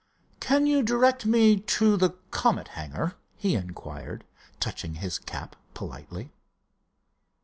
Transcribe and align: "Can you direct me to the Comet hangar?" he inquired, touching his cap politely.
"Can 0.39 0.65
you 0.65 0.81
direct 0.81 1.27
me 1.27 1.59
to 1.59 1.95
the 1.95 2.15
Comet 2.31 2.69
hangar?" 2.69 3.17
he 3.37 3.53
inquired, 3.53 4.23
touching 4.59 4.95
his 4.95 5.19
cap 5.19 5.55
politely. 5.75 6.31